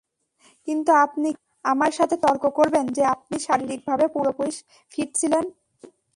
কিন্তু 0.67 0.91
আপনি 1.05 1.29
কী 1.37 1.43
আমার 1.65 1.91
সাথে 1.91 2.15
তর্ক 2.23 2.43
করবেন 2.59 2.85
যে 2.97 3.03
আপনি 3.15 3.35
শারীরিকভাবে 3.47 4.05
পুরোপুরি 4.15 4.51
ফিট 4.91 5.09
ছিলেন? 5.15 5.45